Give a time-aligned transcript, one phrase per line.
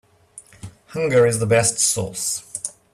[0.87, 2.73] Hunger is the best sauce.